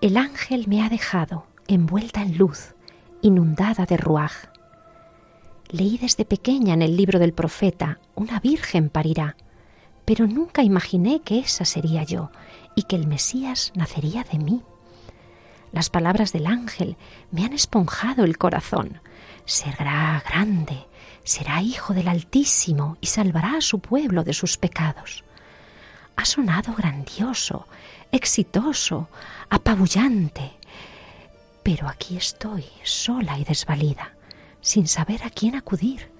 El 0.00 0.16
ángel 0.16 0.66
me 0.66 0.82
ha 0.82 0.88
dejado 0.88 1.46
envuelta 1.68 2.22
en 2.22 2.38
luz, 2.38 2.74
inundada 3.20 3.84
de 3.84 3.98
ruaj. 3.98 4.32
Leí 5.68 5.98
desde 5.98 6.24
pequeña 6.24 6.72
en 6.72 6.80
el 6.80 6.96
libro 6.96 7.18
del 7.18 7.34
profeta, 7.34 8.00
una 8.14 8.40
virgen 8.40 8.88
parirá, 8.88 9.36
pero 10.06 10.26
nunca 10.26 10.62
imaginé 10.62 11.20
que 11.20 11.38
esa 11.40 11.66
sería 11.66 12.02
yo 12.02 12.30
y 12.74 12.84
que 12.84 12.96
el 12.96 13.06
Mesías 13.06 13.72
nacería 13.74 14.24
de 14.24 14.38
mí. 14.38 14.62
Las 15.70 15.90
palabras 15.90 16.32
del 16.32 16.46
ángel 16.46 16.96
me 17.30 17.44
han 17.44 17.52
esponjado 17.52 18.24
el 18.24 18.38
corazón. 18.38 19.02
Será 19.44 20.24
grande, 20.26 20.86
será 21.24 21.60
hijo 21.60 21.92
del 21.92 22.08
Altísimo 22.08 22.96
y 23.02 23.08
salvará 23.08 23.58
a 23.58 23.60
su 23.60 23.80
pueblo 23.80 24.24
de 24.24 24.32
sus 24.32 24.56
pecados. 24.56 25.24
Ha 26.16 26.24
sonado 26.24 26.74
grandioso, 26.74 27.66
exitoso, 28.12 29.08
apabullante. 29.48 30.52
Pero 31.62 31.88
aquí 31.88 32.16
estoy, 32.16 32.64
sola 32.82 33.38
y 33.38 33.44
desvalida, 33.44 34.14
sin 34.60 34.88
saber 34.88 35.22
a 35.24 35.30
quién 35.30 35.54
acudir, 35.54 36.10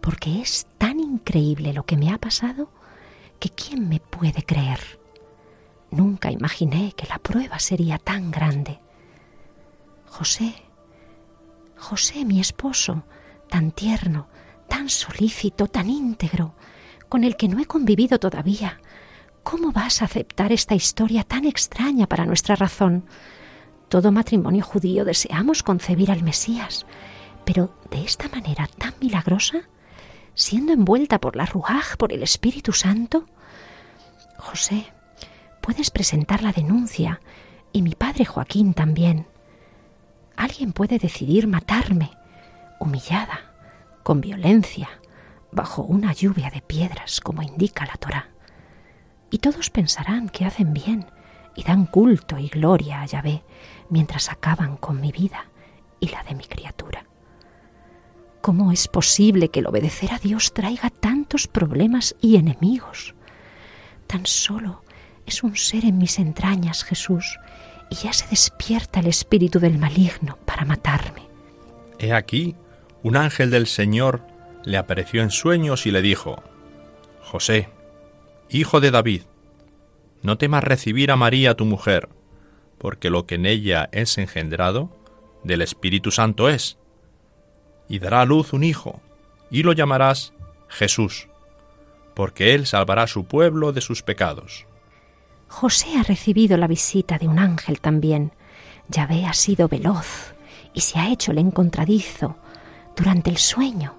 porque 0.00 0.40
es 0.40 0.66
tan 0.78 1.00
increíble 1.00 1.72
lo 1.72 1.84
que 1.84 1.96
me 1.96 2.12
ha 2.12 2.18
pasado 2.18 2.70
que 3.38 3.48
¿quién 3.48 3.88
me 3.88 4.00
puede 4.00 4.42
creer? 4.44 5.00
Nunca 5.90 6.30
imaginé 6.30 6.92
que 6.92 7.06
la 7.06 7.18
prueba 7.18 7.58
sería 7.58 7.98
tan 7.98 8.30
grande. 8.30 8.78
José, 10.06 10.54
José, 11.76 12.24
mi 12.24 12.40
esposo, 12.40 13.04
tan 13.48 13.72
tierno, 13.72 14.28
tan 14.68 14.88
solícito, 14.88 15.66
tan 15.66 15.88
íntegro, 15.88 16.54
con 17.08 17.24
el 17.24 17.36
que 17.36 17.48
no 17.48 17.58
he 17.58 17.66
convivido 17.66 18.18
todavía, 18.20 18.80
¿Cómo 19.42 19.72
vas 19.72 20.02
a 20.02 20.04
aceptar 20.04 20.52
esta 20.52 20.74
historia 20.74 21.24
tan 21.24 21.44
extraña 21.44 22.06
para 22.06 22.26
nuestra 22.26 22.56
razón? 22.56 23.04
Todo 23.88 24.12
matrimonio 24.12 24.62
judío 24.62 25.04
deseamos 25.04 25.62
concebir 25.62 26.10
al 26.10 26.22
Mesías, 26.22 26.86
pero 27.44 27.74
de 27.90 28.04
esta 28.04 28.28
manera 28.28 28.68
tan 28.78 28.94
milagrosa, 29.00 29.62
siendo 30.34 30.72
envuelta 30.72 31.20
por 31.20 31.36
la 31.36 31.46
Ruaj, 31.46 31.96
por 31.96 32.12
el 32.12 32.22
Espíritu 32.22 32.72
Santo. 32.72 33.26
José, 34.36 34.86
puedes 35.62 35.90
presentar 35.90 36.42
la 36.42 36.52
denuncia 36.52 37.20
y 37.72 37.82
mi 37.82 37.94
padre 37.94 38.26
Joaquín 38.26 38.74
también. 38.74 39.26
Alguien 40.36 40.72
puede 40.72 40.98
decidir 40.98 41.46
matarme, 41.46 42.10
humillada, 42.78 43.40
con 44.02 44.20
violencia, 44.20 44.88
bajo 45.50 45.82
una 45.82 46.12
lluvia 46.12 46.50
de 46.50 46.60
piedras, 46.60 47.20
como 47.20 47.42
indica 47.42 47.86
la 47.86 47.94
Torá 47.94 48.29
y 49.30 49.38
todos 49.38 49.70
pensarán 49.70 50.28
que 50.28 50.44
hacen 50.44 50.72
bien 50.72 51.06
y 51.54 51.62
dan 51.62 51.86
culto 51.86 52.38
y 52.38 52.48
gloria 52.48 53.02
a 53.02 53.06
Yahvé 53.06 53.42
mientras 53.88 54.30
acaban 54.30 54.76
con 54.76 55.00
mi 55.00 55.12
vida 55.12 55.46
y 56.00 56.08
la 56.08 56.22
de 56.22 56.34
mi 56.34 56.44
criatura. 56.44 57.04
¿Cómo 58.40 58.72
es 58.72 58.88
posible 58.88 59.50
que 59.50 59.60
el 59.60 59.66
obedecer 59.66 60.12
a 60.12 60.18
Dios 60.18 60.54
traiga 60.54 60.88
tantos 60.88 61.46
problemas 61.46 62.14
y 62.20 62.36
enemigos? 62.36 63.14
Tan 64.06 64.24
solo 64.24 64.82
es 65.26 65.42
un 65.42 65.56
ser 65.56 65.84
en 65.84 65.98
mis 65.98 66.18
entrañas, 66.18 66.82
Jesús, 66.82 67.38
y 67.90 67.96
ya 67.96 68.12
se 68.12 68.26
despierta 68.28 69.00
el 69.00 69.08
espíritu 69.08 69.60
del 69.60 69.78
maligno 69.78 70.38
para 70.46 70.64
matarme. 70.64 71.28
He 71.98 72.12
aquí, 72.12 72.56
un 73.02 73.16
ángel 73.16 73.50
del 73.50 73.66
Señor 73.66 74.22
le 74.64 74.78
apareció 74.78 75.22
en 75.22 75.30
sueños 75.30 75.86
y 75.86 75.90
le 75.90 76.00
dijo, 76.00 76.42
José, 77.20 77.68
Hijo 78.52 78.80
de 78.80 78.90
David, 78.90 79.22
no 80.22 80.36
temas 80.36 80.64
recibir 80.64 81.12
a 81.12 81.16
María 81.16 81.54
tu 81.54 81.64
mujer, 81.64 82.08
porque 82.78 83.08
lo 83.08 83.24
que 83.24 83.36
en 83.36 83.46
ella 83.46 83.88
es 83.92 84.18
engendrado, 84.18 84.90
del 85.44 85.62
Espíritu 85.62 86.10
Santo 86.10 86.48
es, 86.48 86.76
y 87.88 88.00
dará 88.00 88.22
a 88.22 88.24
luz 88.24 88.52
un 88.52 88.64
hijo, 88.64 89.00
y 89.52 89.62
lo 89.62 89.72
llamarás 89.72 90.32
Jesús, 90.68 91.28
porque 92.16 92.52
él 92.52 92.66
salvará 92.66 93.04
a 93.04 93.06
su 93.06 93.24
pueblo 93.24 93.72
de 93.72 93.82
sus 93.82 94.02
pecados. 94.02 94.66
José 95.46 95.96
ha 95.96 96.02
recibido 96.02 96.56
la 96.56 96.66
visita 96.66 97.18
de 97.18 97.28
un 97.28 97.38
ángel 97.38 97.80
también. 97.80 98.32
Yahvé 98.88 99.26
ha 99.26 99.32
sido 99.32 99.68
veloz 99.68 100.34
y 100.74 100.80
se 100.80 100.98
ha 100.98 101.12
hecho 101.12 101.30
el 101.30 101.38
encontradizo 101.38 102.36
durante 102.96 103.30
el 103.30 103.36
sueño, 103.36 103.94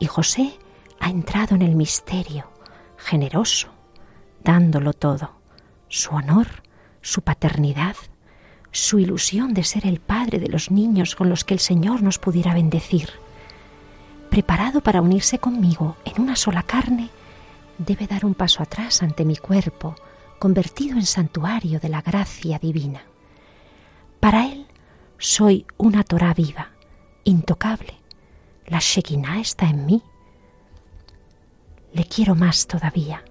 y 0.00 0.06
José 0.06 0.58
ha 0.98 1.10
entrado 1.10 1.54
en 1.54 1.62
el 1.62 1.76
misterio, 1.76 2.50
generoso, 2.96 3.73
dándolo 4.44 4.92
todo, 4.92 5.32
su 5.88 6.14
honor, 6.14 6.46
su 7.00 7.22
paternidad, 7.22 7.96
su 8.70 8.98
ilusión 8.98 9.54
de 9.54 9.64
ser 9.64 9.86
el 9.86 10.00
padre 10.00 10.38
de 10.38 10.48
los 10.48 10.70
niños 10.70 11.16
con 11.16 11.28
los 11.28 11.44
que 11.44 11.54
el 11.54 11.60
Señor 11.60 12.02
nos 12.02 12.18
pudiera 12.18 12.54
bendecir. 12.54 13.08
Preparado 14.30 14.80
para 14.82 15.00
unirse 15.00 15.38
conmigo 15.38 15.96
en 16.04 16.20
una 16.20 16.36
sola 16.36 16.62
carne, 16.62 17.08
debe 17.78 18.06
dar 18.06 18.24
un 18.24 18.34
paso 18.34 18.62
atrás 18.62 19.02
ante 19.02 19.24
mi 19.24 19.36
cuerpo, 19.36 19.94
convertido 20.38 20.96
en 20.96 21.06
santuario 21.06 21.80
de 21.80 21.88
la 21.88 22.02
gracia 22.02 22.58
divina. 22.58 23.02
Para 24.20 24.46
él 24.46 24.66
soy 25.18 25.66
una 25.78 26.02
Torah 26.02 26.34
viva, 26.34 26.70
intocable. 27.24 27.94
La 28.66 28.78
Shekinah 28.80 29.40
está 29.40 29.66
en 29.66 29.86
mí. 29.86 30.02
Le 31.92 32.04
quiero 32.04 32.34
más 32.34 32.66
todavía 32.66 33.22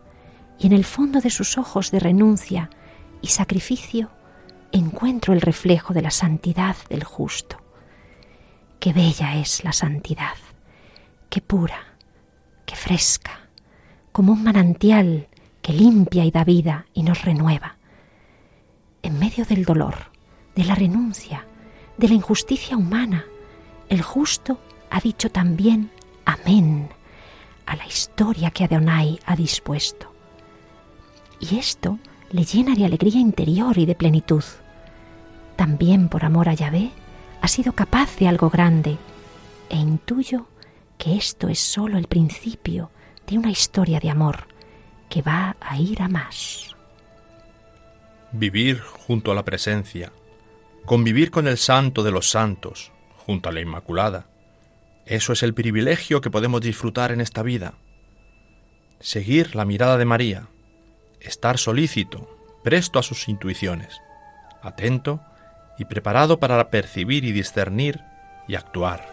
y 0.64 0.68
en 0.68 0.72
el 0.72 0.86
fondo 0.86 1.20
de 1.20 1.30
sus 1.30 1.58
ojos 1.58 1.92
de 1.92 2.00
renuncia 2.00 2.70
y 3.22 3.28
sacrificio 3.28 4.10
encuentro 4.72 5.34
el 5.34 5.42
reflejo 5.42 5.94
de 5.94 6.02
la 6.02 6.10
santidad 6.10 6.78
del 6.90 7.04
justo. 7.04 7.58
Qué 8.80 8.94
bella 8.94 9.36
es 9.36 9.66
la 9.66 9.74
santidad, 9.74 10.38
qué 11.30 11.42
pura, 11.42 11.98
qué 12.66 12.78
fresca, 12.78 13.50
como 14.14 14.32
un 14.32 14.42
manantial 14.42 15.28
que 15.62 15.74
limpia 15.74 16.24
y 16.24 16.32
da 16.32 16.46
vida 16.46 16.86
y 16.94 17.04
nos 17.04 17.24
renueva. 17.24 17.76
En 19.02 19.20
medio 19.20 19.44
del 19.44 19.66
dolor, 19.66 20.12
de 20.56 20.64
la 20.64 20.76
renuncia, 20.76 21.46
de 21.98 22.08
la 22.08 22.14
injusticia 22.14 22.78
humana, 22.78 23.26
el 23.90 24.02
justo 24.02 24.60
ha 24.90 25.02
dicho 25.02 25.30
también 25.30 25.92
amén 26.24 26.88
a 27.66 27.76
la 27.76 27.86
historia 27.86 28.50
que 28.50 28.64
Adonai 28.64 29.20
ha 29.26 29.36
dispuesto 29.36 30.13
y 31.44 31.58
esto 31.58 32.00
le 32.32 32.46
llena 32.46 32.76
de 32.76 32.86
alegría 32.86 33.20
interior 33.20 33.78
y 33.78 33.86
de 33.86 33.96
plenitud. 33.96 34.44
También 35.56 36.10
por 36.10 36.26
amor 36.26 36.50
a 36.50 36.54
Yahvé 36.54 36.92
ha 37.42 37.48
sido 37.48 37.74
capaz 37.74 38.16
de 38.18 38.28
algo 38.28 38.50
grande 38.50 38.98
e 39.70 39.76
intuyo 39.76 40.48
que 40.98 41.16
esto 41.16 41.50
es 41.50 41.60
sólo 41.60 41.98
el 41.98 42.08
principio 42.08 42.92
de 43.28 43.38
una 43.38 43.52
historia 43.52 44.00
de 44.00 44.10
amor 44.10 44.48
que 45.10 45.22
va 45.22 45.58
a 45.60 45.78
ir 45.78 46.02
a 46.02 46.08
más. 46.08 46.76
Vivir 48.32 48.80
junto 48.80 49.32
a 49.32 49.36
la 49.36 49.44
presencia, 49.44 50.12
convivir 50.86 51.30
con 51.30 51.48
el 51.48 51.58
santo 51.58 52.04
de 52.04 52.12
los 52.12 52.30
santos, 52.30 52.92
junto 53.26 53.50
a 53.50 53.52
la 53.52 53.62
Inmaculada, 53.62 54.28
eso 55.06 55.34
es 55.34 55.44
el 55.44 55.54
privilegio 55.54 56.22
que 56.22 56.32
podemos 56.32 56.62
disfrutar 56.62 57.12
en 57.12 57.20
esta 57.22 57.44
vida. 57.44 57.74
Seguir 59.02 59.56
la 59.56 59.66
mirada 59.66 59.98
de 59.98 60.06
María, 60.06 60.48
estar 61.24 61.58
solícito, 61.58 62.28
presto 62.64 63.00
a 63.00 63.04
sus 63.04 63.28
intuiciones, 63.28 64.02
atento 64.62 65.22
y 65.78 65.86
preparado 65.86 66.40
para 66.40 66.70
percibir 66.70 67.26
y 67.26 67.32
discernir 67.32 68.02
y 68.48 68.56
actuar. 68.56 69.13